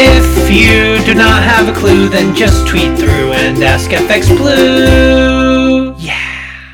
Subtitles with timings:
[0.00, 5.92] If you do not have a clue, then just tweet through and ask FX Blue.
[5.98, 6.70] Yeah.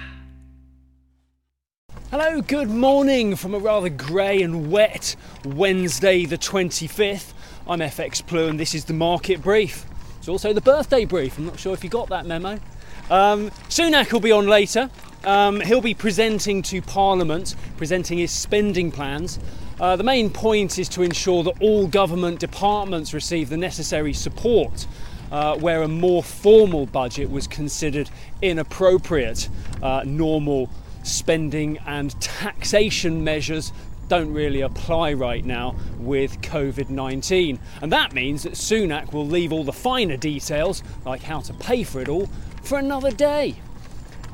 [2.10, 7.32] Hello, good morning from a rather grey and wet Wednesday, the 25th.
[7.66, 9.86] I'm FX Blue, and this is the market brief.
[10.18, 11.38] It's also the birthday brief.
[11.38, 12.61] I'm not sure if you got that memo.
[13.09, 14.91] Um, Sunak will be on later.
[15.25, 19.38] Um, he'll be presenting to Parliament, presenting his spending plans.
[19.80, 24.86] Uh, the main point is to ensure that all government departments receive the necessary support
[25.32, 28.08] uh, where a more formal budget was considered
[28.40, 29.49] inappropriate.
[29.82, 30.71] Uh, normal
[31.02, 33.72] spending and taxation measures
[34.08, 37.58] don't really apply right now with COVID 19.
[37.83, 41.83] And that means that Sunak will leave all the finer details, like how to pay
[41.83, 42.28] for it all,
[42.62, 43.56] for another day.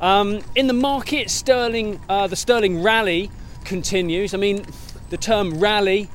[0.01, 3.31] Um, in the market, sterling, uh, the sterling rally
[3.63, 4.33] continues.
[4.33, 4.65] I mean,
[5.11, 6.09] the term rally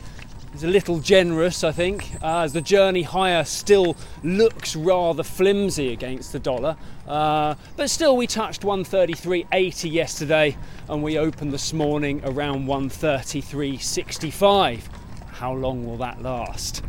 [0.54, 5.92] is a little generous, I think, uh, as the journey higher still looks rather flimsy
[5.92, 6.78] against the dollar.
[7.06, 10.56] Uh, but still, we touched 133.80 yesterday,
[10.88, 14.80] and we opened this morning around 133.65.
[15.26, 16.82] How long will that last?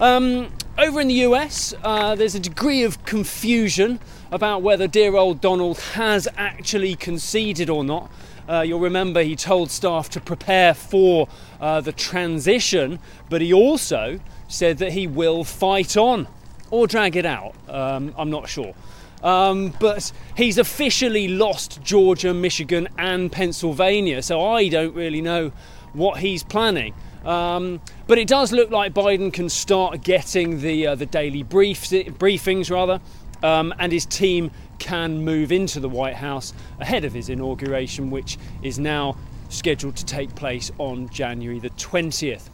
[0.00, 4.00] Um, over in the US, uh, there's a degree of confusion
[4.30, 8.10] about whether dear old Donald has actually conceded or not.
[8.48, 11.28] Uh, you'll remember he told staff to prepare for
[11.60, 16.26] uh, the transition, but he also said that he will fight on
[16.70, 17.54] or drag it out.
[17.68, 18.74] Um, I'm not sure.
[19.22, 25.52] Um, but he's officially lost Georgia, Michigan, and Pennsylvania, so I don't really know
[25.92, 26.94] what he's planning.
[27.24, 31.90] Um, but it does look like Biden can start getting the uh, the daily briefs,
[31.90, 33.00] briefings rather,
[33.42, 38.38] um, and his team can move into the White House ahead of his inauguration, which
[38.62, 39.16] is now
[39.50, 42.48] scheduled to take place on January the 20th.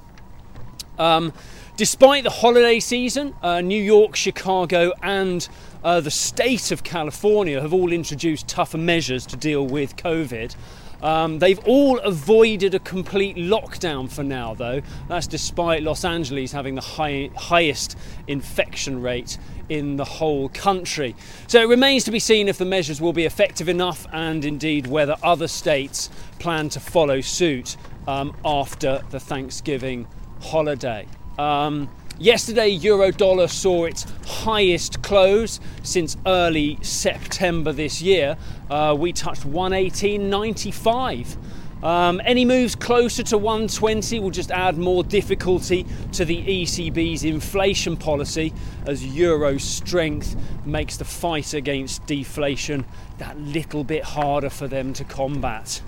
[0.98, 1.33] Um,
[1.77, 5.48] despite the holiday season, uh, New York, Chicago, and
[5.84, 10.56] uh, the state of California have all introduced tougher measures to deal with COVID.
[11.03, 14.81] Um, they've all avoided a complete lockdown for now, though.
[15.09, 19.38] That's despite Los Angeles having the high, highest infection rate
[19.69, 21.15] in the whole country.
[21.48, 24.87] So it remains to be seen if the measures will be effective enough and indeed
[24.87, 27.76] whether other states plan to follow suit
[28.06, 30.06] um, after the Thanksgiving
[30.41, 31.06] holiday.
[31.38, 31.88] Um,
[32.19, 38.38] Yesterday, euro dollar saw its highest close since early September this year.
[38.70, 41.36] Uh, we touched 118.95.
[41.84, 47.98] Um, any moves closer to 120 will just add more difficulty to the ECB's inflation
[47.98, 48.54] policy
[48.86, 52.86] as euro strength makes the fight against deflation
[53.18, 55.82] that little bit harder for them to combat.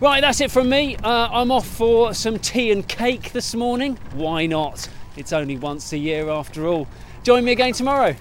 [0.00, 0.94] Right, that's it from me.
[0.94, 3.98] Uh, I'm off for some tea and cake this morning.
[4.14, 4.88] Why not?
[5.16, 6.86] It's only once a year after all.
[7.24, 8.14] Join me again tomorrow.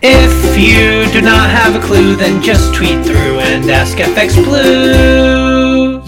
[0.00, 6.02] If you do not have a clue, then just tweet through and ask FX Blue.